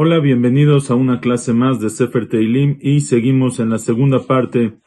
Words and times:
Hola, 0.00 0.20
bienvenidos 0.20 0.90
a 0.90 0.94
una 0.94 1.20
clase 1.20 1.52
más 1.52 1.80
de 1.80 1.90
Sefer 1.90 2.28
Teilim 2.28 2.78
y 2.80 3.00
seguimos 3.00 3.60
en 3.60 3.70
la 3.70 3.78
segunda 3.78 4.26
parte 4.26 4.78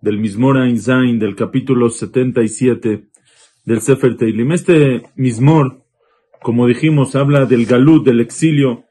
del 0.00 0.18
Mismor 0.18 0.58
Zain 0.78 1.18
del 1.18 1.34
capítulo 1.34 1.90
77 1.90 3.08
del 3.64 3.80
Sefer 3.80 4.16
Teilim. 4.16 4.52
Este 4.52 5.02
Mismor, 5.16 5.84
como 6.42 6.66
dijimos, 6.66 7.16
habla 7.16 7.46
del 7.46 7.66
Galut, 7.66 8.04
del 8.04 8.20
exilio 8.20 8.84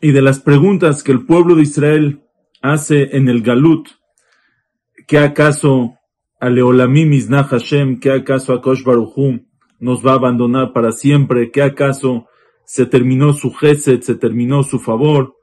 y 0.00 0.12
de 0.12 0.22
las 0.22 0.38
preguntas 0.40 1.02
que 1.02 1.12
el 1.12 1.26
pueblo 1.26 1.56
de 1.56 1.62
Israel 1.62 2.22
hace 2.62 3.16
en 3.16 3.28
el 3.28 3.42
Galut. 3.42 3.88
¿Qué 5.06 5.18
acaso 5.18 5.97
Aleolamim 6.40 7.12
Iznah 7.12 7.44
Hashem? 7.44 7.98
¿Qué 7.98 8.12
acaso 8.12 8.52
Akosh 8.52 8.84
Baruchum 8.84 9.40
nos 9.80 10.06
va 10.06 10.12
a 10.12 10.16
abandonar 10.16 10.72
para 10.72 10.92
siempre? 10.92 11.50
¿Qué 11.50 11.62
acaso 11.62 12.26
se 12.64 12.86
terminó 12.86 13.32
su 13.32 13.52
gesed, 13.52 14.02
se 14.02 14.14
terminó 14.14 14.62
su 14.62 14.78
favor, 14.78 15.34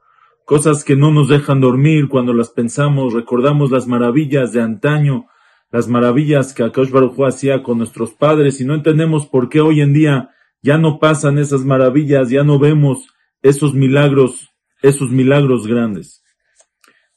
cosas 0.46 0.84
que 0.84 0.96
no 0.96 1.10
nos 1.10 1.28
dejan 1.28 1.60
dormir 1.60 2.08
cuando 2.08 2.32
las 2.32 2.50
pensamos, 2.50 3.12
recordamos 3.12 3.70
las 3.72 3.88
maravillas 3.88 4.52
de 4.52 4.62
antaño, 4.62 5.26
las 5.72 5.88
maravillas 5.88 6.54
que 6.54 6.62
Akash 6.62 6.90
Baruj 6.90 7.26
hacía 7.26 7.62
con 7.62 7.78
nuestros 7.78 8.14
padres 8.14 8.60
y 8.60 8.64
no 8.64 8.74
entendemos 8.74 9.26
por 9.26 9.48
qué 9.48 9.60
hoy 9.60 9.80
en 9.80 9.92
día 9.92 10.30
ya 10.62 10.78
no 10.78 10.98
pasan 10.98 11.38
esas 11.38 11.64
maravillas, 11.64 12.30
ya 12.30 12.44
no 12.44 12.58
vemos 12.58 13.08
esos 13.42 13.74
milagros, 13.74 14.50
esos 14.80 15.10
milagros 15.10 15.66
grandes. 15.66 16.22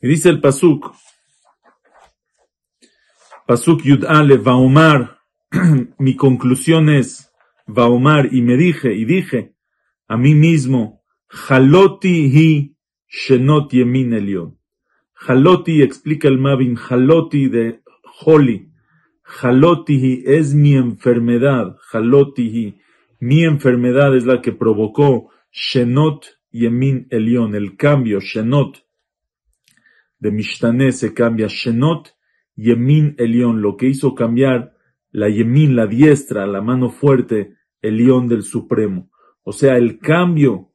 Y 0.01 0.07
dice 0.07 0.29
el 0.29 0.41
Pasuk, 0.41 0.91
Pasuk 3.49 3.83
Yud 3.83 4.05
Ale, 4.05 4.37
Vaomar, 4.37 5.17
mi 5.97 6.15
conclusión 6.15 6.87
es, 6.87 7.33
Vaomar, 7.65 8.29
y 8.31 8.43
me 8.43 8.55
dije, 8.57 8.93
y 8.93 9.05
dije, 9.05 9.55
a 10.07 10.17
mí 10.17 10.35
mismo, 10.35 11.01
Jaloti 11.29 12.29
hi 12.29 12.75
shenot 13.07 13.71
yemin 13.73 14.13
elion. 14.13 14.59
Jaloti 15.15 15.81
explica 15.81 16.27
el 16.27 16.37
Mavin, 16.37 16.75
Jaloti 16.75 17.49
de 17.49 17.81
Holi. 18.21 18.69
Jaloti 19.23 19.95
hi 19.97 20.23
es 20.27 20.53
mi 20.53 20.75
enfermedad. 20.75 21.75
Jaloti 21.91 22.49
hi, 22.53 22.79
mi 23.19 23.45
enfermedad 23.45 24.15
es 24.15 24.27
la 24.27 24.43
que 24.43 24.51
provocó 24.51 25.31
Shenot 25.51 26.37
Yemin 26.51 27.07
Elion, 27.09 27.55
el 27.55 27.75
cambio, 27.75 28.19
Shenot. 28.19 28.85
De 30.19 30.29
Mishtane 30.29 30.91
se 30.91 31.15
cambia 31.15 31.47
Shenot 31.47 32.13
Yemin 32.59 33.15
Elion, 33.17 33.61
lo 33.61 33.77
que 33.77 33.87
hizo 33.87 34.15
cambiar 34.15 34.73
la 35.11 35.29
Yemin, 35.29 35.75
la 35.75 35.87
diestra, 35.87 36.45
la 36.45 36.61
mano 36.61 36.89
fuerte, 36.89 37.55
Elión 37.81 38.27
del 38.27 38.43
Supremo. 38.43 39.09
O 39.43 39.53
sea, 39.53 39.77
el 39.77 39.99
cambio 39.99 40.73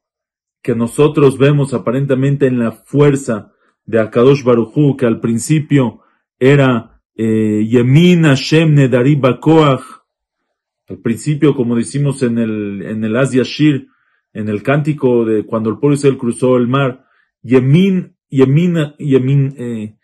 que 0.61 0.75
nosotros 0.75 1.37
vemos 1.37 1.73
aparentemente 1.73 2.47
en 2.47 2.59
la 2.59 2.71
fuerza 2.71 3.53
de 3.85 3.99
Akadosh 3.99 4.43
Baruchu, 4.43 4.97
que 4.97 5.05
al 5.05 5.19
principio 5.19 6.01
era 6.39 7.01
eh, 7.15 7.65
Yemin 7.69 8.23
Hashem 8.23 8.73
Nedari 8.73 9.15
Bakoach, 9.15 9.83
al 10.87 10.97
principio, 10.99 11.55
como 11.55 11.75
decimos 11.75 12.21
en 12.23 12.37
el, 12.37 12.81
en 12.83 13.03
el 13.03 13.15
Asia 13.15 13.43
Shir, 13.43 13.87
en 14.33 14.49
el 14.49 14.63
cántico 14.63 15.23
de 15.23 15.45
cuando 15.45 15.69
el 15.69 15.77
pueblo 15.77 15.95
Israel 15.95 16.17
cruzó 16.17 16.57
el 16.57 16.67
mar, 16.67 17.05
Yemin, 17.41 18.15
Yemin, 18.29 18.93
Yemin, 18.97 19.55
eh, 19.57 19.95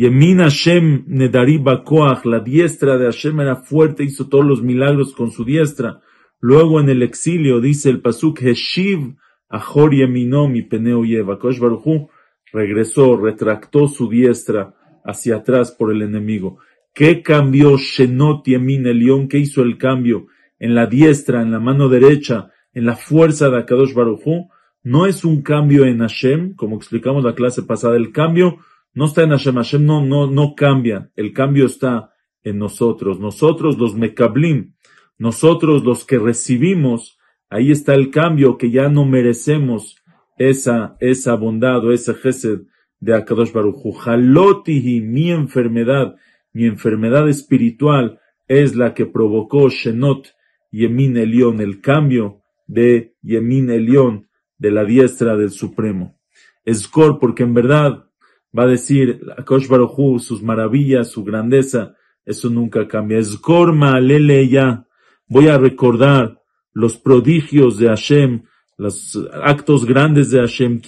Yemin 0.00 0.38
Hashem 0.38 1.04
Nedari 1.08 1.58
Bakoach, 1.58 2.24
la 2.24 2.40
diestra 2.40 2.96
de 2.96 3.04
Hashem 3.04 3.38
era 3.40 3.56
fuerte, 3.56 4.02
hizo 4.02 4.30
todos 4.30 4.46
los 4.46 4.62
milagros 4.62 5.12
con 5.12 5.30
su 5.30 5.44
diestra. 5.44 6.00
Luego 6.40 6.80
en 6.80 6.88
el 6.88 7.02
exilio 7.02 7.60
dice 7.60 7.90
el 7.90 8.00
pasuk 8.00 8.40
Heshiv 8.40 9.16
Ahor 9.50 9.90
mi 9.92 10.62
peneo 10.62 11.04
yeva. 11.04 11.36
Baruchu 11.36 12.08
regresó, 12.50 13.18
retractó 13.18 13.88
su 13.88 14.08
diestra 14.08 14.74
hacia 15.04 15.36
atrás 15.36 15.70
por 15.70 15.92
el 15.92 16.00
enemigo. 16.00 16.60
¿Qué 16.94 17.20
cambió 17.20 17.76
Shenot 17.76 18.46
Yemin 18.46 18.86
Elión? 18.86 19.28
¿Qué 19.28 19.36
hizo 19.36 19.60
el 19.60 19.76
cambio? 19.76 20.28
En 20.58 20.74
la 20.74 20.86
diestra, 20.86 21.42
en 21.42 21.50
la 21.50 21.60
mano 21.60 21.90
derecha, 21.90 22.50
en 22.72 22.86
la 22.86 22.96
fuerza 22.96 23.50
de 23.50 23.58
Akadosh 23.58 23.92
Baruchu. 23.92 24.48
No 24.82 25.04
es 25.04 25.26
un 25.26 25.42
cambio 25.42 25.84
en 25.84 25.98
Hashem, 25.98 26.54
como 26.54 26.76
explicamos 26.76 27.22
la 27.22 27.34
clase 27.34 27.64
pasada. 27.64 27.98
El 27.98 28.12
cambio 28.12 28.60
no 28.92 29.04
está 29.06 29.22
en 29.22 29.30
Hashem. 29.30 29.54
Hashem 29.54 29.84
no, 29.84 30.04
no, 30.04 30.26
no 30.30 30.54
cambia. 30.54 31.10
El 31.16 31.32
cambio 31.32 31.66
está 31.66 32.12
en 32.42 32.58
nosotros. 32.58 33.20
Nosotros, 33.20 33.78
los 33.78 33.94
Mekablim, 33.94 34.74
nosotros 35.18 35.84
los 35.84 36.04
que 36.04 36.18
recibimos, 36.18 37.18
ahí 37.48 37.70
está 37.70 37.94
el 37.94 38.10
cambio 38.10 38.58
que 38.58 38.70
ya 38.70 38.88
no 38.88 39.04
merecemos 39.04 39.96
esa, 40.38 40.96
esa 41.00 41.34
bondad 41.34 41.84
o 41.84 41.92
ese 41.92 42.14
gesed 42.14 42.62
de 42.98 43.14
Akadosh 43.14 43.52
Baruch 43.52 43.96
Jalotihi, 43.98 45.00
mi 45.00 45.30
enfermedad, 45.30 46.16
mi 46.52 46.66
enfermedad 46.66 47.28
espiritual 47.28 48.20
es 48.48 48.76
la 48.76 48.94
que 48.94 49.06
provocó 49.06 49.68
Shenot 49.68 50.34
Yemin 50.70 51.16
Elión, 51.16 51.60
el 51.60 51.80
cambio 51.80 52.42
de 52.66 53.14
Yemin 53.22 53.70
Elión, 53.70 54.28
de 54.58 54.70
la 54.70 54.84
diestra 54.84 55.36
del 55.36 55.50
Supremo. 55.50 56.18
Escor, 56.64 57.18
porque 57.18 57.44
en 57.44 57.54
verdad 57.54 58.09
va 58.56 58.64
a 58.64 58.68
decir 58.68 59.20
Baruch 59.68 60.20
sus 60.20 60.42
maravillas, 60.42 61.10
su 61.10 61.24
grandeza, 61.24 61.94
eso 62.24 62.50
nunca 62.50 62.86
cambia. 62.86 63.18
Escor 63.18 63.72
Maalele 63.72 64.48
ya. 64.48 64.86
Voy 65.26 65.48
a 65.48 65.58
recordar 65.58 66.40
los 66.72 66.96
prodigios 66.96 67.78
de 67.78 67.88
Hashem, 67.88 68.42
los 68.76 69.18
actos 69.42 69.84
grandes 69.84 70.30
de 70.30 70.40
Hashem, 70.40 70.80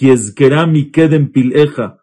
mi 0.69 0.91
queden 0.91 1.31
pileja, 1.31 1.99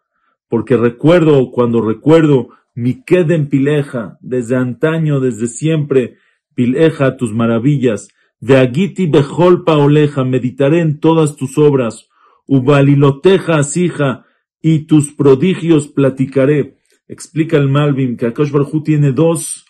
porque 0.47 0.77
recuerdo, 0.77 1.51
cuando 1.51 1.81
recuerdo 1.81 2.49
mi 2.73 3.03
queden 3.03 3.47
pileja, 3.47 4.17
desde 4.21 4.55
antaño, 4.55 5.19
desde 5.19 5.47
siempre, 5.47 6.17
pileja 6.55 7.17
tus 7.17 7.33
maravillas, 7.33 8.09
de 8.39 8.57
agiti 8.57 9.07
bejol 9.07 9.63
paoleja, 9.63 10.23
meditaré 10.23 10.79
en 10.79 10.99
todas 10.99 11.35
tus 11.35 11.57
obras, 11.57 12.09
ubaliloteja 12.47 13.57
asija, 13.57 14.25
y 14.61 14.85
tus 14.85 15.11
prodigios 15.13 15.87
platicaré. 15.87 16.77
Explica 17.07 17.57
el 17.57 17.69
Malvin 17.69 18.15
que 18.15 18.27
Akash 18.27 18.51
Barhu 18.51 18.83
tiene 18.83 19.11
dos 19.11 19.65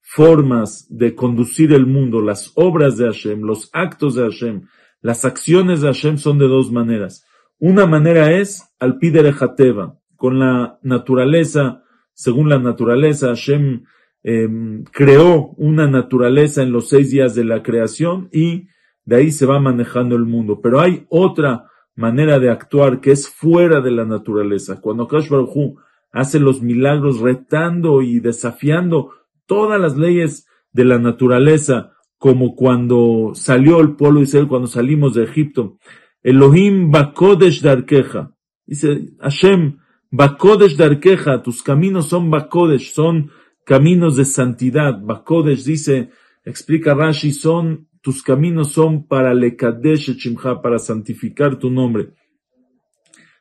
formas 0.00 0.86
de 0.88 1.14
conducir 1.14 1.72
el 1.72 1.86
mundo, 1.86 2.20
las 2.20 2.52
obras 2.54 2.96
de 2.96 3.06
Hashem, 3.06 3.42
los 3.42 3.68
actos 3.72 4.14
de 4.14 4.22
Hashem, 4.22 4.62
las 5.02 5.24
acciones 5.24 5.80
de 5.80 5.88
Hashem 5.88 6.16
son 6.16 6.38
de 6.38 6.46
dos 6.46 6.70
maneras. 6.70 7.26
Una 7.58 7.86
manera 7.86 8.32
es 8.32 8.72
al 8.78 8.98
pidere 8.98 9.34
hateva, 9.38 9.98
con 10.16 10.38
la 10.38 10.78
naturaleza, 10.82 11.82
según 12.14 12.48
la 12.48 12.58
naturaleza, 12.58 13.28
Hashem 13.28 13.84
em, 14.22 14.84
creó 14.84 15.50
una 15.56 15.86
naturaleza 15.86 16.62
en 16.62 16.72
los 16.72 16.88
seis 16.88 17.10
días 17.10 17.34
de 17.34 17.44
la 17.44 17.62
creación 17.62 18.28
y 18.32 18.68
de 19.04 19.16
ahí 19.16 19.30
se 19.30 19.46
va 19.46 19.60
manejando 19.60 20.16
el 20.16 20.24
mundo. 20.24 20.60
Pero 20.60 20.80
hay 20.80 21.04
otra 21.08 21.66
manera 21.96 22.38
de 22.38 22.50
actuar 22.50 23.00
que 23.00 23.10
es 23.10 23.28
fuera 23.28 23.80
de 23.80 23.90
la 23.90 24.04
naturaleza. 24.04 24.80
Cuando 24.80 25.08
Kash 25.08 25.28
Baruj 25.28 25.78
hace 26.12 26.38
los 26.38 26.62
milagros 26.62 27.20
retando 27.20 28.02
y 28.02 28.20
desafiando 28.20 29.10
todas 29.46 29.80
las 29.80 29.96
leyes 29.96 30.46
de 30.72 30.84
la 30.84 30.98
naturaleza, 30.98 31.92
como 32.18 32.54
cuando 32.54 33.32
salió 33.34 33.80
el 33.80 33.96
pueblo 33.96 34.20
de 34.20 34.24
Israel, 34.24 34.48
cuando 34.48 34.68
salimos 34.68 35.14
de 35.14 35.24
Egipto. 35.24 35.78
Elohim 36.22 36.90
Bakodesh 36.90 37.62
Darkeja. 37.62 38.32
Dice 38.66 39.12
Hashem, 39.20 39.78
Bakodesh 40.10 40.76
Darkeja, 40.76 41.42
tus 41.42 41.62
caminos 41.62 42.08
son 42.08 42.30
Bakodesh, 42.30 42.92
son 42.92 43.30
caminos 43.64 44.16
de 44.16 44.24
santidad. 44.24 45.00
Bakodesh 45.00 45.64
dice, 45.64 46.10
explica 46.44 46.94
Rashi, 46.94 47.32
son, 47.32 47.88
tus 48.06 48.22
caminos 48.22 48.70
son 48.70 49.02
para 49.02 49.34
Lekadesh 49.34 50.16
Chimcha, 50.16 50.62
para 50.62 50.78
santificar 50.78 51.58
tu 51.58 51.70
nombre. 51.70 52.10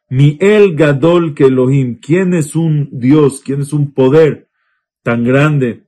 Mi 0.09 0.39
El 0.41 0.75
Gadol 0.75 1.35
que 1.35 1.45
Elohim, 1.45 1.99
¿quién 2.01 2.33
es 2.33 2.55
un 2.55 2.89
Dios? 2.91 3.41
¿Quién 3.45 3.61
es 3.61 3.73
un 3.73 3.93
poder 3.93 4.49
tan 5.03 5.23
grande? 5.23 5.85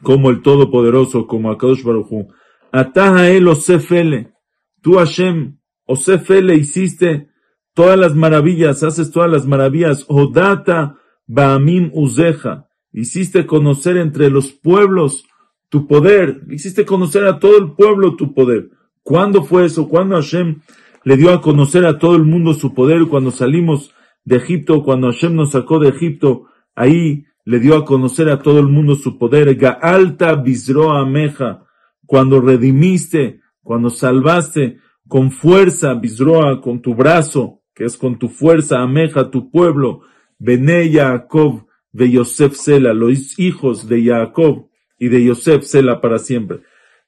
como 0.00 0.30
el 0.30 0.42
Todopoderoso, 0.42 1.26
como 1.26 1.50
Akadosh 1.50 1.82
Baruchu. 1.82 2.28
Ataha 2.70 3.30
el 3.30 3.48
Osefele. 3.48 4.32
Tú 4.80 4.94
Hashem, 4.94 5.58
Osefele 5.84 6.54
hiciste 6.54 7.30
todas 7.74 7.98
las 7.98 8.14
maravillas, 8.14 8.84
haces 8.84 9.10
todas 9.10 9.28
las 9.28 9.44
maravillas. 9.44 10.04
Odata 10.06 10.98
Baamim 11.26 11.90
Uzeja. 11.94 12.68
Hiciste 12.92 13.44
conocer 13.44 13.96
entre 13.96 14.30
los 14.30 14.52
pueblos 14.52 15.24
tu 15.68 15.86
poder. 15.86 16.42
Hiciste 16.50 16.84
conocer 16.84 17.24
a 17.26 17.38
todo 17.38 17.58
el 17.58 17.72
pueblo 17.72 18.16
tu 18.16 18.34
poder. 18.34 18.70
¿Cuándo 19.02 19.42
fue 19.42 19.64
eso? 19.64 19.88
¿Cuándo 19.88 20.16
Hashem 20.16 20.60
le 21.04 21.16
dio 21.16 21.32
a 21.32 21.40
conocer 21.40 21.86
a 21.86 21.98
todo 21.98 22.16
el 22.16 22.24
mundo 22.24 22.54
su 22.54 22.74
poder? 22.74 23.06
Cuando 23.06 23.30
salimos 23.30 23.94
de 24.24 24.36
Egipto, 24.36 24.82
cuando 24.82 25.10
Hashem 25.10 25.34
nos 25.34 25.52
sacó 25.52 25.78
de 25.78 25.88
Egipto, 25.88 26.46
ahí 26.74 27.24
le 27.44 27.60
dio 27.60 27.76
a 27.76 27.84
conocer 27.84 28.28
a 28.28 28.42
todo 28.42 28.60
el 28.60 28.66
mundo 28.66 28.94
su 28.94 29.18
poder. 29.18 29.54
Gaalta 29.54 30.34
bisroa 30.34 31.00
ameja, 31.00 31.64
cuando 32.04 32.40
redimiste, 32.40 33.40
cuando 33.62 33.90
salvaste 33.90 34.78
con 35.08 35.30
fuerza, 35.30 35.94
bisroa, 35.94 36.60
con 36.60 36.82
tu 36.82 36.94
brazo, 36.94 37.62
que 37.74 37.84
es 37.84 37.96
con 37.96 38.18
tu 38.18 38.28
fuerza, 38.28 38.80
ameja, 38.80 39.30
tu 39.30 39.50
pueblo, 39.50 40.02
Bene 40.38 40.90
Jacob 40.92 41.66
de 41.90 42.10
Yosef 42.10 42.54
Sela, 42.54 42.92
los 42.92 43.38
hijos 43.38 43.88
de 43.88 44.04
Jacob 44.04 44.67
y 44.98 45.08
de 45.08 45.24
Yosef 45.24 45.64
Sela 45.64 46.00
para 46.00 46.18
siempre. 46.18 46.60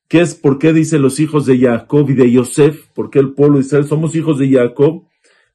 ¿Qué 0.08 0.20
es, 0.20 0.34
por 0.34 0.58
qué 0.58 0.72
dice 0.72 0.98
los 0.98 1.20
hijos 1.20 1.46
de 1.46 1.58
Jacob 1.58 2.10
y 2.10 2.14
de 2.14 2.30
Yosef? 2.30 2.88
¿Por 2.94 3.10
qué 3.10 3.20
el 3.20 3.32
pueblo 3.32 3.58
de 3.58 3.64
Israel 3.64 3.84
somos 3.84 4.16
hijos 4.16 4.38
de 4.38 4.50
Jacob? 4.50 5.04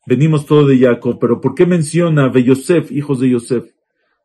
Venimos 0.05 0.45
todos 0.45 0.69
de 0.69 0.77
Jacob, 0.79 1.17
pero 1.19 1.41
¿por 1.41 1.55
qué 1.55 1.65
menciona 1.65 2.29
de 2.29 2.43
Yosef, 2.43 2.91
hijos 2.91 3.19
de 3.19 3.31
Yosef? 3.31 3.65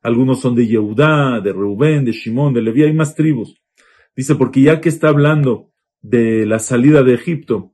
Algunos 0.03 0.41
son 0.41 0.55
de 0.55 0.67
Yehudá, 0.67 1.41
de 1.41 1.53
Reubén, 1.53 2.05
de 2.05 2.13
Shimón, 2.13 2.55
de 2.55 2.63
Leví, 2.63 2.85
hay 2.85 2.93
más 2.93 3.15
tribus. 3.15 3.61
Dice, 4.15 4.35
porque 4.35 4.63
ya 4.63 4.81
que 4.81 4.89
está 4.89 5.09
hablando 5.09 5.71
de 6.01 6.47
la 6.47 6.59
salida 6.59 7.03
de 7.03 7.15
Egipto, 7.15 7.73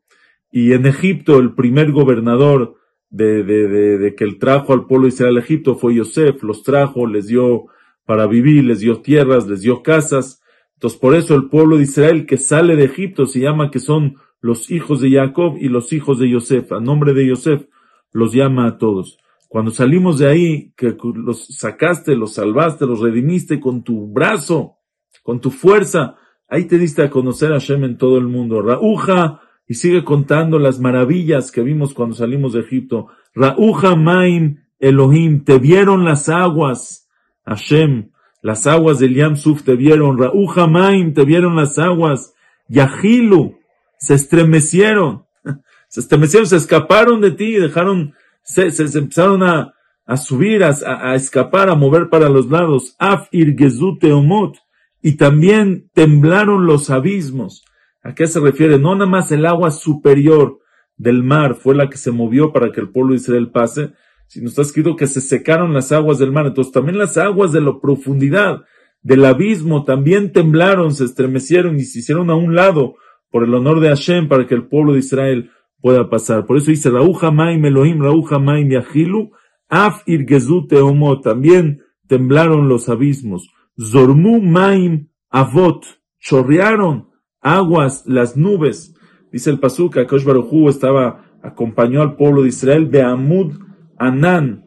y 0.50 0.73
en 0.73 0.87
Egipto 0.87 1.38
el 1.38 1.55
primer 1.55 1.93
gobernador 1.93 2.77
de, 3.11 3.43
de, 3.43 3.69
de, 3.69 3.99
de 3.99 4.15
que 4.15 4.25
él 4.25 4.38
trajo 4.38 4.73
al 4.73 4.87
pueblo 4.87 5.06
de 5.06 5.12
Israel 5.12 5.37
a 5.37 5.41
Egipto 5.41 5.75
fue 5.75 5.97
Yosef, 5.97 6.43
los 6.43 6.62
trajo, 6.62 7.06
les 7.06 7.27
dio 7.27 7.67
para 8.06 8.26
vivir, 8.26 8.64
les 8.64 8.81
dio 8.81 9.03
tierras, 9.03 9.47
les 9.47 9.61
dio 9.61 9.82
casas. 9.82 10.41
Entonces 10.75 10.99
por 10.99 11.14
eso 11.14 11.35
el 11.35 11.49
pueblo 11.49 11.76
de 11.76 11.82
Israel 11.82 12.26
que 12.26 12.38
sale 12.38 12.76
de 12.76 12.85
Egipto 12.85 13.26
se 13.26 13.41
llama 13.41 13.70
que 13.70 13.79
son 13.79 14.17
los 14.41 14.70
hijos 14.70 15.00
de 15.00 15.11
Jacob 15.11 15.56
y 15.61 15.69
los 15.69 15.93
hijos 15.93 16.19
de 16.19 16.31
Yosef. 16.31 16.73
A 16.73 16.81
nombre 16.81 17.12
de 17.12 17.26
Yosef 17.26 17.67
los 18.12 18.32
llama 18.32 18.67
a 18.67 18.79
todos. 18.79 19.19
Cuando 19.49 19.70
salimos 19.70 20.19
de 20.19 20.29
ahí, 20.29 20.73
que 20.76 20.97
los 21.14 21.47
sacaste, 21.47 22.17
los 22.17 22.35
salvaste, 22.35 22.87
los 22.87 23.00
redimiste 23.00 23.61
con 23.61 23.82
tu 23.82 24.06
brazo, 24.09 24.79
con 25.23 25.41
tu 25.41 25.50
fuerza, 25.50 26.17
ahí 26.49 26.64
te 26.64 26.79
diste 26.79 27.02
a 27.02 27.11
conocer 27.11 27.52
a 27.52 27.61
Hashem 27.61 27.85
en 27.85 27.99
todo 27.99 28.19
el 28.19 28.26
mundo. 28.26 28.61
Rauja, 28.61 29.41
y 29.69 29.75
sigue 29.75 30.05
contando 30.05 30.59
las 30.59 30.79
maravillas 30.79 31.50
que 31.50 31.62
vimos 31.62 31.94
cuando 31.94 32.14
salimos 32.14 32.52
de 32.52 32.61
Egipto. 32.61 33.09
Rauja 33.35 33.97
Maim 33.97 34.59
Elohim, 34.79 35.44
te 35.44 35.59
vieron 35.59 36.05
las 36.05 36.29
aguas. 36.29 37.06
Hashem, 37.46 38.10
las 38.43 38.66
aguas 38.66 38.98
del 38.98 39.14
Yam 39.14 39.37
Suf 39.37 39.62
te 39.62 39.76
vieron. 39.76 40.19
Rauja 40.19 40.66
Maim, 40.66 41.14
te 41.14 41.25
vieron 41.25 41.56
las 41.56 41.78
aguas. 41.78 42.34
Yahilu, 42.69 43.58
se 43.98 44.14
estremecieron. 44.14 45.25
Se 45.88 46.00
estremecieron, 46.00 46.48
se 46.48 46.56
escaparon 46.56 47.20
de 47.20 47.31
ti, 47.31 47.52
dejaron, 47.52 48.12
se, 48.43 48.72
se, 48.72 48.98
empezaron 48.98 49.44
a, 49.44 49.72
a 50.04 50.16
subir, 50.16 50.64
a, 50.64 50.75
a, 50.84 51.14
escapar, 51.14 51.70
a 51.70 51.76
mover 51.76 52.10
para 52.10 52.28
los 52.28 52.50
lados. 52.50 52.96
Af 52.98 53.28
Irgezute 53.31 54.12
Omot. 54.12 54.56
Y 55.00 55.12
también 55.12 55.88
temblaron 55.94 56.66
los 56.66 56.90
abismos. 56.90 57.64
¿A 58.02 58.14
qué 58.14 58.26
se 58.26 58.40
refiere? 58.40 58.81
No 58.81 58.94
nada 58.96 59.08
más 59.08 59.31
el 59.31 59.46
agua 59.46 59.70
superior 59.70 60.58
del 60.96 61.22
mar 61.22 61.54
fue 61.54 61.75
la 61.75 61.88
que 61.88 61.99
se 61.99 62.10
movió 62.10 62.52
para 62.52 62.72
que 62.72 62.81
el 62.81 62.90
pueblo 62.90 63.12
de 63.12 63.20
Israel 63.20 63.50
pase, 63.50 63.92
sino 64.26 64.49
está 64.49 64.62
escrito 64.62 64.96
que 64.96 65.06
se 65.06 65.20
secaron 65.20 65.73
las 65.73 65.93
aguas 65.93 66.19
del 66.19 66.32
mar. 66.32 66.46
Entonces 66.46 66.73
también 66.73 66.99
las 66.99 67.17
aguas 67.17 67.52
de 67.52 67.61
la 67.61 67.81
profundidad 67.81 68.64
del 69.02 69.25
abismo 69.25 69.84
también 69.84 70.32
temblaron, 70.32 70.93
se 70.93 71.05
estremecieron 71.05 71.76
y 71.76 71.84
se 71.84 72.00
hicieron 72.00 72.31
a 72.31 72.34
un 72.34 72.55
lado 72.55 72.96
por 73.31 73.44
el 73.44 73.55
honor 73.55 73.81
de 73.81 73.88
Hashem 73.88 74.28
para 74.28 74.46
que 74.46 74.55
el 74.55 74.67
pueblo 74.67 74.94
de 74.94 75.00
Israel 75.00 75.50
pueda 75.81 76.11
pasar. 76.11 76.46
Por 76.46 76.56
eso 76.56 76.70
dice 76.70 76.90
Rauja 76.90 77.31
Maim 77.31 77.64
Elohim, 77.64 78.00
Rauja 78.00 78.38
Maim 78.38 78.69
Yahilu, 78.69 79.31
Af 79.69 80.02
Irgezu 80.06 80.67
Teomo, 80.67 81.20
también 81.20 81.82
temblaron 82.08 82.69
los 82.69 82.88
abismos. 82.88 83.49
Zormu 83.81 84.40
Maim 84.40 85.08
Avot, 85.31 85.84
chorrearon 86.19 87.08
aguas, 87.40 88.05
las 88.06 88.37
nubes. 88.37 88.94
Dice 89.31 89.50
el 89.50 89.61
Pazuca, 89.61 90.06
Kosh 90.06 90.25
Baruchu 90.25 90.69
estaba, 90.69 91.25
acompañó 91.43 92.02
al 92.02 92.17
pueblo 92.17 92.43
de 92.43 92.49
Israel, 92.49 92.87
Beamud 92.87 93.65
Anan, 93.98 94.64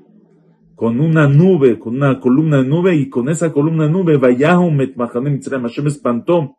con 0.75 0.99
una 0.99 1.27
nube, 1.27 1.77
con 1.77 1.95
una 1.95 2.19
columna 2.19 2.61
de 2.61 2.67
nube, 2.67 2.95
y 2.95 3.09
con 3.09 3.29
esa 3.29 3.51
columna 3.51 3.85
de 3.85 3.91
nube, 3.91 4.17
Vayahu 4.17 4.71
Met 4.71 4.95
Mitzrayim, 4.95 5.63
Hashem 5.63 5.87
espantó 5.87 6.57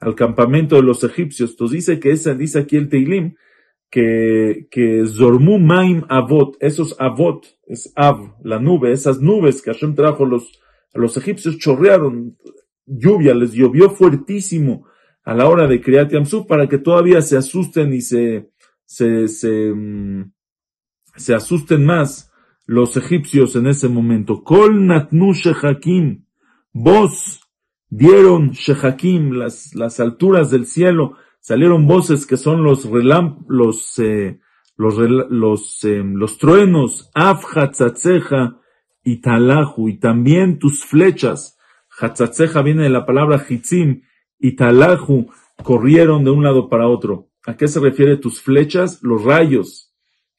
al 0.00 0.14
campamento 0.14 0.76
de 0.76 0.82
los 0.82 1.04
egipcios. 1.04 1.50
Entonces 1.50 1.76
dice 1.76 2.00
que 2.00 2.12
esa, 2.12 2.34
dice 2.34 2.60
aquí 2.60 2.76
el 2.76 2.88
Teilim, 2.88 3.34
que, 3.90 4.68
que 4.70 5.04
Zormu 5.06 5.58
Maim 5.58 6.04
Avot, 6.08 6.56
esos 6.60 6.96
Avot, 6.98 7.46
es 7.66 7.92
Av, 7.96 8.34
la 8.42 8.58
nube, 8.58 8.92
esas 8.92 9.20
nubes 9.20 9.62
que 9.62 9.72
Hashem 9.72 9.94
trajo 9.94 10.24
los, 10.24 10.60
a 10.94 10.98
los 10.98 11.16
egipcios 11.16 11.58
chorrearon 11.58 12.36
lluvia, 12.86 13.34
les 13.34 13.52
llovió 13.52 13.90
fuertísimo 13.90 14.86
a 15.24 15.34
la 15.34 15.48
hora 15.48 15.66
de 15.66 15.80
Kriyat 15.80 16.10
Yamsuf 16.10 16.46
para 16.46 16.68
que 16.68 16.78
todavía 16.78 17.20
se 17.20 17.36
asusten 17.36 17.92
y 17.92 18.00
se, 18.00 18.50
se, 18.86 19.28
se, 19.28 19.72
mm, 19.74 20.32
se 21.18 21.34
asusten 21.34 21.84
más 21.84 22.32
los 22.66 22.96
egipcios 22.96 23.56
en 23.56 23.66
ese 23.66 23.88
momento. 23.88 24.42
Kol 24.44 24.86
Natnu 24.86 25.32
Shehakim, 25.32 26.24
vos 26.72 27.40
dieron 27.88 28.50
Shehakim, 28.50 29.32
las, 29.32 29.74
las 29.74 30.00
alturas 30.00 30.50
del 30.50 30.66
cielo, 30.66 31.16
salieron 31.40 31.86
voces 31.86 32.26
que 32.26 32.36
son 32.36 32.62
los 32.62 32.84
relam, 32.84 33.44
los, 33.48 33.98
eh, 33.98 34.38
los, 34.76 34.96
los, 34.98 35.84
eh, 35.84 36.02
los 36.04 36.38
truenos, 36.38 37.10
Af 37.14 37.44
y 39.02 39.16
Talahu, 39.20 39.88
y 39.88 39.98
también 39.98 40.58
tus 40.58 40.84
flechas. 40.84 41.56
Hatzatzeja 42.00 42.62
viene 42.62 42.84
de 42.84 42.90
la 42.90 43.06
palabra 43.06 43.44
Hitzim, 43.48 44.02
y 44.38 44.54
Talahu 44.54 45.30
corrieron 45.62 46.24
de 46.24 46.30
un 46.30 46.44
lado 46.44 46.68
para 46.68 46.86
otro. 46.86 47.30
¿A 47.46 47.56
qué 47.56 47.66
se 47.66 47.80
refiere 47.80 48.18
tus 48.18 48.42
flechas? 48.42 49.02
Los 49.02 49.24
rayos. 49.24 49.87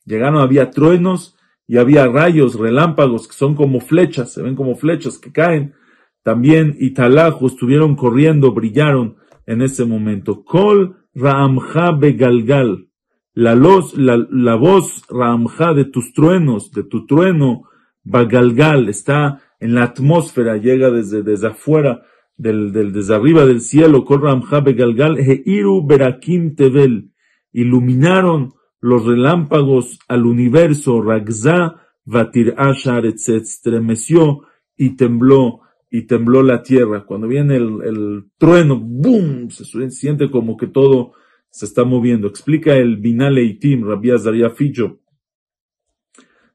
Llegaron, 0.09 0.41
había 0.41 0.71
truenos 0.71 1.37
y 1.67 1.77
había 1.77 2.07
rayos, 2.07 2.55
relámpagos, 2.55 3.27
que 3.27 3.35
son 3.35 3.53
como 3.53 3.79
flechas, 3.79 4.33
se 4.33 4.41
ven 4.41 4.55
como 4.55 4.75
flechas 4.75 5.19
que 5.19 5.31
caen. 5.31 5.75
También 6.23 6.75
Italahu 6.79 7.45
estuvieron 7.45 7.95
corriendo, 7.95 8.51
brillaron 8.51 9.17
en 9.45 9.61
ese 9.61 9.85
momento. 9.85 10.43
Kol 10.43 10.97
Ramja 11.13 11.91
Begalgal. 11.91 12.87
La, 13.35 13.53
voz, 13.53 13.95
la, 13.95 14.17
la 14.31 14.55
voz 14.55 15.03
Ramja 15.09 15.75
de 15.75 15.85
tus 15.85 16.11
truenos, 16.11 16.71
de 16.71 16.83
tu 16.83 17.05
trueno, 17.05 17.69
Bagalgal, 18.03 18.89
está 18.89 19.43
en 19.59 19.75
la 19.75 19.83
atmósfera, 19.83 20.57
llega 20.57 20.89
desde, 20.89 21.21
desde 21.21 21.49
afuera 21.49 22.01
del, 22.35 22.71
del, 22.71 22.93
desde 22.93 23.13
arriba 23.13 23.45
del 23.45 23.61
cielo, 23.61 24.05
Kol 24.05 24.23
Ramja 24.23 24.61
Begalgal, 24.61 25.19
Heiru 25.19 25.85
Berakim 25.85 26.55
Tevel, 26.55 27.11
iluminaron 27.51 28.55
los 28.79 29.05
relámpagos 29.05 29.99
al 30.07 30.25
universo, 30.25 31.01
Ragza 31.01 31.75
Vatir 32.05 32.55
Ashar, 32.57 33.11
se 33.17 33.37
estremeció 33.37 34.41
y 34.75 34.95
tembló, 34.95 35.61
y 35.89 36.03
tembló 36.03 36.43
la 36.43 36.63
tierra. 36.63 37.05
Cuando 37.05 37.27
viene 37.27 37.57
el, 37.57 37.81
el 37.83 38.25
trueno, 38.37 38.79
¡boom! 38.79 39.49
Se 39.51 39.91
siente 39.91 40.31
como 40.31 40.57
que 40.57 40.67
todo 40.67 41.13
se 41.49 41.65
está 41.65 41.83
moviendo. 41.83 42.27
Explica 42.27 42.75
el 42.75 42.97
Binal 42.97 43.37
Eitim, 43.37 43.85
Rabbi 43.85 44.11
Azaria 44.11 44.49
Fijo. 44.49 44.99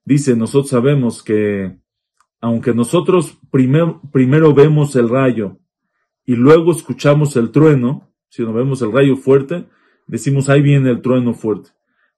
Dice, 0.05 0.37
nosotros 0.37 0.71
sabemos 0.71 1.23
que, 1.23 1.79
aunque 2.41 2.75
nosotros 2.75 3.39
primero 3.51 4.55
vemos 4.55 4.97
el 4.97 5.09
rayo, 5.09 5.59
y 6.27 6.37
luego 6.37 6.73
escuchamos 6.73 7.37
el 7.37 7.51
trueno, 7.51 8.11
si 8.29 8.43
no 8.43 8.53
vemos 8.53 8.83
el 8.83 8.93
rayo 8.93 9.17
fuerte, 9.17 9.67
decimos 10.07 10.49
ahí 10.49 10.63
viene 10.63 10.91
el 10.91 11.01
trueno 11.01 11.35
fuerte. 11.35 11.71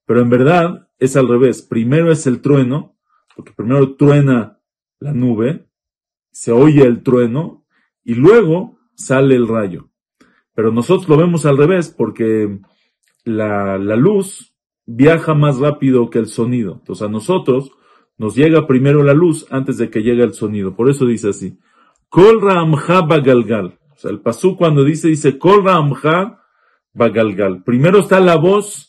Pero 0.06 0.20
en 0.20 0.30
verdad 0.30 0.88
es 0.98 1.16
al 1.16 1.28
revés. 1.28 1.62
Primero 1.62 2.10
es 2.10 2.26
el 2.26 2.40
trueno, 2.40 2.96
porque 3.34 3.52
primero 3.52 3.96
truena 3.96 4.60
la 4.98 5.12
nube, 5.12 5.68
se 6.30 6.52
oye 6.52 6.82
el 6.82 7.02
trueno 7.02 7.64
y 8.04 8.14
luego 8.14 8.78
sale 8.94 9.34
el 9.34 9.48
rayo. 9.48 9.90
Pero 10.54 10.72
nosotros 10.72 11.08
lo 11.08 11.16
vemos 11.16 11.44
al 11.44 11.58
revés 11.58 11.90
porque 11.90 12.58
la, 13.24 13.76
la 13.78 13.96
luz 13.96 14.54
viaja 14.86 15.34
más 15.34 15.58
rápido 15.58 16.08
que 16.08 16.18
el 16.18 16.28
sonido. 16.28 16.76
Entonces 16.78 17.06
a 17.06 17.10
nosotros 17.10 17.72
nos 18.16 18.34
llega 18.34 18.66
primero 18.66 19.02
la 19.02 19.12
luz 19.12 19.46
antes 19.50 19.76
de 19.76 19.90
que 19.90 20.02
llegue 20.02 20.22
el 20.22 20.32
sonido. 20.32 20.74
Por 20.74 20.88
eso 20.88 21.04
dice 21.04 21.30
así. 21.30 21.58
Kol 22.08 22.40
Galgal. 22.40 23.78
O 23.94 23.98
sea, 23.98 24.10
el 24.10 24.20
pasú 24.20 24.56
cuando 24.56 24.84
dice, 24.84 25.08
dice, 25.08 25.38
Kol 25.38 25.64
Ramja 25.64 26.42
Bagalgal. 26.92 27.62
Primero 27.62 27.98
está 27.98 28.20
la 28.20 28.36
voz 28.36 28.85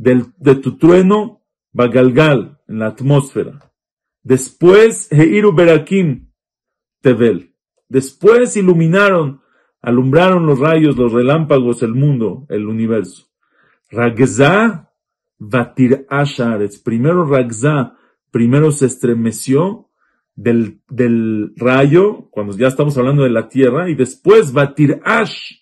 del, 0.00 0.32
de 0.38 0.54
tu 0.54 0.78
trueno, 0.78 1.42
Bagalgal, 1.72 2.58
en 2.66 2.78
la 2.78 2.86
atmósfera. 2.86 3.70
Después, 4.22 5.12
Heiru 5.12 5.54
Berakim, 5.54 6.32
Tevel. 7.02 7.54
Después 7.88 8.56
iluminaron, 8.56 9.42
alumbraron 9.82 10.46
los 10.46 10.58
rayos, 10.58 10.96
los 10.96 11.12
relámpagos, 11.12 11.82
el 11.82 11.94
mundo, 11.94 12.46
el 12.48 12.66
universo. 12.66 13.26
Ragza 13.90 14.90
Vatir 15.38 16.06
Asharetz. 16.08 16.78
Primero 16.78 17.26
Ragza, 17.26 17.94
primero 18.30 18.72
se 18.72 18.86
estremeció 18.86 19.90
del, 20.34 20.80
del 20.88 21.52
rayo, 21.56 22.30
cuando 22.30 22.56
ya 22.56 22.68
estamos 22.68 22.96
hablando 22.96 23.24
de 23.24 23.30
la 23.30 23.48
tierra, 23.48 23.90
y 23.90 23.94
después 23.94 24.52
Batir 24.52 25.00
Ash, 25.04 25.58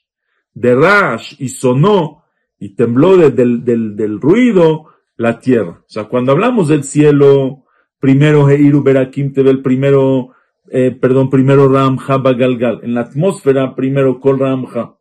de 0.54 0.76
Rash, 0.76 1.34
y 1.38 1.48
sonó, 1.48 2.22
y 2.58 2.74
tembló 2.74 3.16
del, 3.16 3.64
del, 3.64 4.20
ruido, 4.20 4.86
la 5.16 5.38
tierra. 5.38 5.80
O 5.80 5.88
sea, 5.88 6.04
cuando 6.04 6.32
hablamos 6.32 6.68
del 6.68 6.84
cielo, 6.84 7.64
primero 8.00 8.48
Heiru 8.48 8.82
Berakim 8.82 9.32
Tebel, 9.32 9.62
primero, 9.62 10.30
eh, 10.70 10.90
perdón, 10.90 11.30
primero 11.30 11.68
Ramja 11.68 12.18
Bagalgal. 12.18 12.80
En 12.82 12.94
la 12.94 13.02
atmósfera, 13.02 13.74
primero 13.74 14.20
Kol 14.20 14.38
Ramja. 14.38 14.96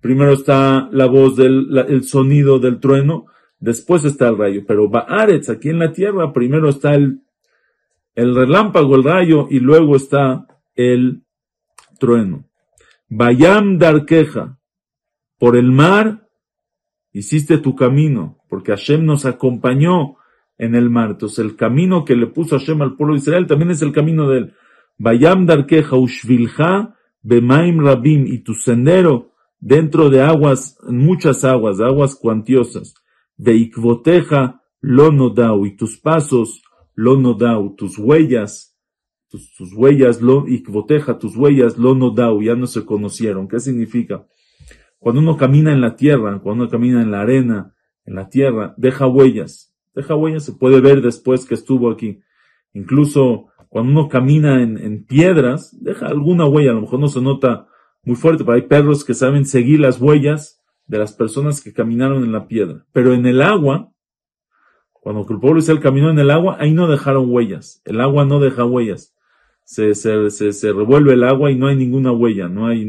Primero 0.00 0.32
está 0.32 0.88
la 0.92 1.06
voz 1.06 1.36
del, 1.36 1.66
el 1.88 2.04
sonido 2.04 2.58
del 2.58 2.78
trueno, 2.78 3.26
después 3.58 4.04
está 4.04 4.28
el 4.28 4.38
rayo. 4.38 4.62
Pero 4.66 4.88
Baaretz, 4.88 5.48
aquí 5.48 5.70
en 5.70 5.80
la 5.80 5.92
tierra, 5.92 6.32
primero 6.32 6.68
está 6.68 6.94
el, 6.94 7.22
el 8.14 8.34
relámpago, 8.34 8.94
el 8.94 9.04
rayo, 9.04 9.48
y 9.50 9.58
luego 9.58 9.96
está 9.96 10.46
el 10.76 11.22
trueno. 11.98 12.44
Bayam 13.08 13.78
Darkeja, 13.78 14.58
por 15.38 15.56
el 15.56 15.72
mar 15.72 16.27
hiciste 17.12 17.58
tu 17.58 17.74
camino, 17.74 18.38
porque 18.48 18.72
Hashem 18.72 19.04
nos 19.04 19.24
acompañó 19.24 20.16
en 20.58 20.74
el 20.74 20.90
mar. 20.90 21.10
Entonces 21.10 21.38
el 21.38 21.56
camino 21.56 22.04
que 22.04 22.16
le 22.16 22.26
puso 22.26 22.58
Hashem 22.58 22.82
al 22.82 22.96
pueblo 22.96 23.14
de 23.14 23.20
Israel 23.20 23.46
también 23.46 23.70
es 23.70 23.82
el 23.82 23.92
camino 23.92 24.28
de 24.28 24.38
él. 24.38 24.54
Bayam 24.98 25.46
Darkeja 25.46 25.96
Ushvilja 25.96 26.96
Bemaim 27.22 27.80
Rabim 27.80 28.26
y 28.26 28.38
tu 28.38 28.54
sendero 28.54 29.32
dentro 29.60 30.10
de 30.10 30.22
aguas, 30.22 30.78
muchas 30.88 31.44
aguas, 31.44 31.80
aguas 31.80 32.14
cuantiosas. 32.14 32.94
Veikvoteja 33.36 34.62
lo 34.80 35.12
nodau 35.12 35.66
y 35.66 35.76
tus 35.76 35.98
pasos 35.98 36.62
lo 36.94 37.16
nodau, 37.16 37.76
tus 37.76 37.98
huellas, 37.98 38.76
tus, 39.28 39.54
tus 39.54 39.72
huellas 39.72 40.20
lo 40.20 40.48
ikvoteja, 40.48 41.18
tus 41.18 41.36
huellas 41.36 41.78
lo 41.78 41.94
nodau, 41.94 42.42
ya 42.42 42.56
no 42.56 42.66
se 42.66 42.84
conocieron. 42.84 43.46
¿Qué 43.46 43.60
significa? 43.60 44.26
Cuando 44.98 45.20
uno 45.20 45.36
camina 45.36 45.72
en 45.72 45.80
la 45.80 45.96
tierra, 45.96 46.38
cuando 46.40 46.64
uno 46.64 46.70
camina 46.70 47.02
en 47.02 47.10
la 47.10 47.20
arena, 47.20 47.74
en 48.04 48.14
la 48.14 48.28
tierra, 48.28 48.74
deja 48.76 49.06
huellas. 49.06 49.74
Deja 49.94 50.14
huellas, 50.14 50.44
se 50.44 50.52
puede 50.52 50.80
ver 50.80 51.02
después 51.02 51.46
que 51.46 51.54
estuvo 51.54 51.90
aquí. 51.90 52.20
Incluso 52.72 53.46
cuando 53.68 53.92
uno 53.92 54.08
camina 54.08 54.62
en, 54.62 55.04
piedras, 55.04 55.76
deja 55.80 56.06
alguna 56.06 56.46
huella, 56.46 56.70
a 56.70 56.74
lo 56.74 56.82
mejor 56.82 57.00
no 57.00 57.08
se 57.08 57.20
nota 57.20 57.68
muy 58.02 58.16
fuerte, 58.16 58.44
pero 58.44 58.54
hay 58.54 58.62
perros 58.62 59.04
que 59.04 59.14
saben 59.14 59.44
seguir 59.44 59.80
las 59.80 60.00
huellas 60.00 60.60
de 60.86 60.98
las 60.98 61.12
personas 61.12 61.60
que 61.60 61.72
caminaron 61.72 62.24
en 62.24 62.32
la 62.32 62.48
piedra. 62.48 62.86
Pero 62.92 63.12
en 63.12 63.26
el 63.26 63.42
agua, 63.42 63.92
cuando 64.92 65.26
el 65.28 65.38
pueblo 65.38 65.58
Israel 65.58 65.80
caminó 65.80 66.10
en 66.10 66.18
el 66.18 66.30
agua, 66.30 66.56
ahí 66.58 66.72
no 66.72 66.88
dejaron 66.88 67.30
huellas. 67.30 67.82
El 67.84 68.00
agua 68.00 68.24
no 68.24 68.40
deja 68.40 68.64
huellas. 68.64 69.14
Se, 69.64 69.94
se, 69.94 70.30
se, 70.30 70.52
se 70.52 70.72
revuelve 70.72 71.12
el 71.12 71.24
agua 71.24 71.50
y 71.50 71.56
no 71.56 71.66
hay 71.66 71.76
ninguna 71.76 72.10
huella, 72.10 72.48
no 72.48 72.66
hay, 72.66 72.86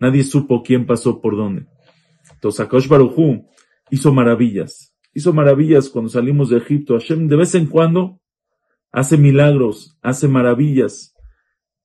Nadie 0.00 0.24
supo 0.24 0.62
quién 0.62 0.86
pasó 0.86 1.20
por 1.20 1.36
dónde. 1.36 1.66
Entonces, 2.32 2.60
Akash 2.60 2.88
Barujú 2.88 3.46
hizo 3.90 4.12
maravillas. 4.12 4.94
Hizo 5.12 5.32
maravillas 5.32 5.88
cuando 5.90 6.08
salimos 6.08 6.48
de 6.48 6.56
Egipto. 6.56 6.94
Hashem 6.94 7.28
de 7.28 7.36
vez 7.36 7.54
en 7.54 7.66
cuando 7.66 8.20
hace 8.90 9.18
milagros, 9.18 9.98
hace 10.02 10.26
maravillas. 10.26 11.14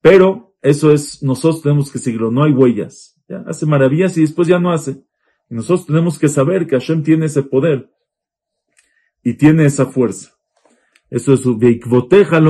Pero 0.00 0.54
eso 0.62 0.92
es, 0.92 1.22
nosotros 1.22 1.62
tenemos 1.62 1.92
que 1.92 1.98
seguirlo. 1.98 2.30
No 2.30 2.42
hay 2.42 2.52
huellas. 2.52 3.20
Hace 3.46 3.66
maravillas 3.66 4.16
y 4.16 4.22
después 4.22 4.48
ya 4.48 4.58
no 4.58 4.72
hace. 4.72 5.02
Y 5.50 5.54
nosotros 5.54 5.86
tenemos 5.86 6.18
que 6.18 6.28
saber 6.28 6.66
que 6.66 6.76
Hashem 6.76 7.02
tiene 7.02 7.26
ese 7.26 7.42
poder. 7.42 7.90
Y 9.22 9.34
tiene 9.34 9.66
esa 9.66 9.86
fuerza. 9.86 10.32
Eso 11.10 11.34
es, 11.34 11.42
Veikvoteja 11.58 12.40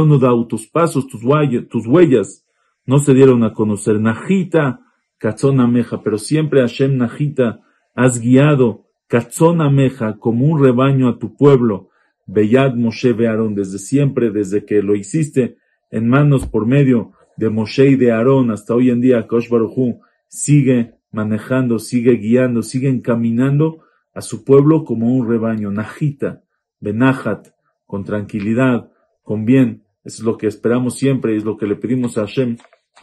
tus 0.49 0.69
pasos, 0.69 1.07
tus 1.09 1.25
huellas 1.25 2.47
no 2.87 2.99
se 2.99 3.15
dieron 3.15 3.43
a 3.45 3.53
conocer. 3.53 4.01
Najita, 4.01 4.86
Meja, 5.69 6.03
pero 6.03 6.19
siempre 6.19 6.61
Hashem 6.61 6.97
Najita, 6.97 7.61
has 7.95 8.21
guiado 8.21 8.85
Meja 9.71 10.19
como 10.19 10.47
un 10.47 10.63
rebaño 10.63 11.09
a 11.09 11.19
tu 11.19 11.37
pueblo, 11.37 11.91
Beyad 12.27 12.75
Moshe 12.75 13.15
Aarón, 13.27 13.55
desde 13.55 13.79
siempre, 13.79 14.31
desde 14.31 14.65
que 14.65 14.83
lo 14.83 14.95
hiciste 14.95 15.57
en 15.91 16.09
manos 16.09 16.47
por 16.47 16.67
medio 16.67 17.13
de 17.37 17.51
Moshe 17.51 17.91
y 17.91 17.97
de 17.97 18.13
Aarón 18.13 18.51
hasta 18.51 18.75
hoy 18.75 18.91
en 18.91 19.01
día, 19.01 19.27
Kosh 19.27 19.49
sigue 20.29 20.95
manejando, 21.13 21.79
sigue 21.79 22.17
guiando, 22.17 22.63
sigue 22.63 22.89
encaminando 22.89 23.83
a 24.13 24.21
su 24.23 24.45
pueblo 24.45 24.85
como 24.85 25.15
un 25.15 25.29
rebaño, 25.29 25.71
Najita, 25.71 26.43
Benajat, 26.81 27.49
con 27.87 28.05
tranquilidad, 28.05 28.91
con 29.23 29.45
bien. 29.45 29.85
Es 30.05 30.21
lo 30.21 30.37
que 30.37 30.47
esperamos 30.47 30.97
siempre 30.97 31.37
es 31.37 31.45
lo 31.45 31.57
que 31.57 31.67
le 31.67 31.77
pedimos 31.77 32.19
a 32.19 32.23
Hashem 32.23 32.57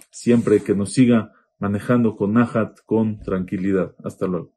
siempre 0.09 0.61
que 0.61 0.75
nos 0.75 0.93
siga 0.93 1.33
manejando 1.63 2.17
con 2.17 2.33
Nahat 2.33 2.81
con 2.85 3.21
tranquilidad. 3.21 3.95
Hasta 4.03 4.27
luego. 4.27 4.51